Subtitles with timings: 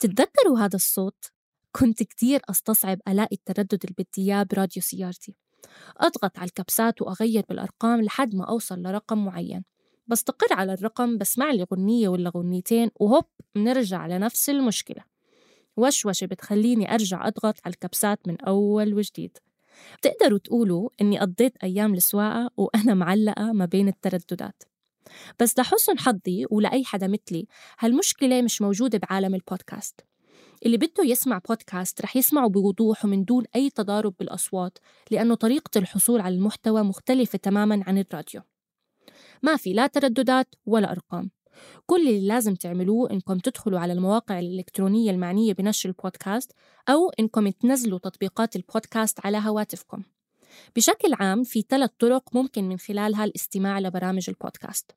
[0.00, 1.24] تتذكروا هذا الصوت؟
[1.72, 5.34] كنت كتير أستصعب ألاقي التردد اللي بدي إياه براديو سيارتي.
[5.96, 9.64] أضغط على الكبسات وأغير بالأرقام لحد ما أوصل لرقم معين.
[10.06, 15.04] بستقر على الرقم بسمع لي غنية ولا غنيتين وهوب منرجع لنفس المشكلة.
[15.76, 19.38] وشوشة بتخليني أرجع أضغط على الكبسات من أول وجديد.
[19.98, 24.62] بتقدروا تقولوا إني قضيت أيام السواقة وأنا معلقة ما بين الترددات.
[25.40, 27.46] بس لحسن حظي ولأي حدا مثلي
[27.78, 30.00] هالمشكلة مش موجودة بعالم البودكاست.
[30.66, 34.78] اللي بده يسمع بودكاست رح يسمعه بوضوح ومن دون أي تضارب بالأصوات
[35.10, 38.40] لأنه طريقة الحصول على المحتوى مختلفة تماماً عن الراديو.
[39.42, 41.30] ما في لا ترددات ولا أرقام.
[41.86, 46.52] كل اللي لازم تعملوه إنكم تدخلوا على المواقع الإلكترونية المعنية بنشر البودكاست
[46.88, 50.02] أو إنكم تنزلوا تطبيقات البودكاست على هواتفكم.
[50.76, 54.90] بشكل عام في ثلاث طرق ممكن من خلالها الاستماع لبرامج البودكاست.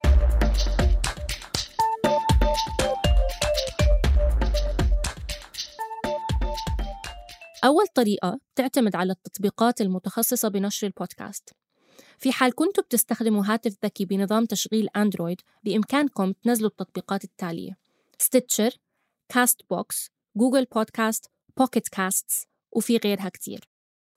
[7.66, 11.50] أول طريقة تعتمد على التطبيقات المتخصصة بنشر البودكاست.
[12.18, 17.78] في حال كنتم بتستخدموا هاتف ذكي بنظام تشغيل أندرويد بإمكانكم تنزلوا التطبيقات التالية
[18.20, 18.78] Stitcher،
[19.30, 23.60] Castbox، Google Podcast، Pocket Casts وفي غيرها كتير.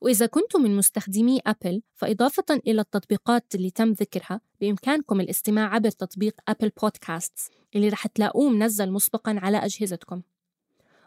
[0.01, 6.35] وإذا كنتم من مستخدمي أبل فإضافة إلى التطبيقات اللي تم ذكرها بإمكانكم الاستماع عبر تطبيق
[6.49, 10.23] Apple Podcasts اللي رح تلاقوه منزل مسبقاً على أجهزتكم.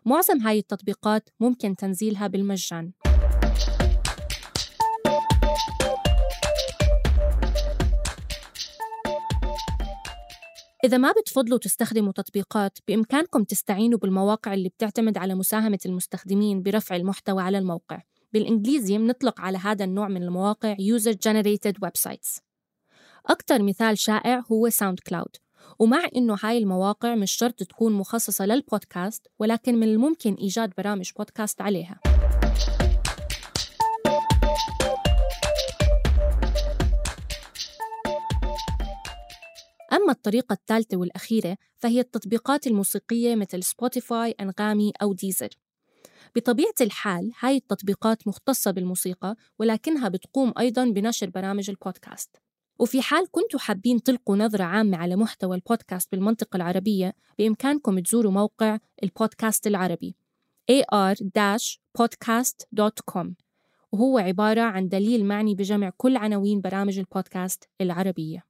[0.05, 2.91] معظم هاي التطبيقات ممكن تنزيلها بالمجان.
[10.83, 17.43] إذا ما بتفضلوا تستخدموا تطبيقات بإمكانكم تستعينوا بالمواقع اللي بتعتمد على مساهمة المستخدمين برفع المحتوى
[17.43, 18.01] على الموقع.
[18.33, 22.41] بالإنجليزي بنطلق على هذا النوع من المواقع User Generated Websites.
[23.25, 25.35] أكثر مثال شائع هو SoundCloud
[25.79, 31.61] ومع إنه هاي المواقع مش شرط تكون مخصصة للبودكاست ولكن من الممكن إيجاد برامج بودكاست
[31.61, 31.99] عليها.
[39.93, 45.49] أما الطريقة الثالثة والأخيرة فهي التطبيقات الموسيقية مثل Spotify، أنغامي أو Deezer
[46.35, 52.37] بطبيعة الحال هاي التطبيقات مختصة بالموسيقى ولكنها بتقوم أيضاً بنشر برامج البودكاست.
[52.79, 58.77] وفي حال كنتوا حابين تلقوا نظرة عامة على محتوى البودكاست بالمنطقة العربية بإمكانكم تزوروا موقع
[59.03, 60.15] البودكاست العربي
[60.71, 63.27] ar-podcast.com
[63.91, 68.43] وهو عبارة عن دليل معني بجمع كل عناوين برامج البودكاست العربية.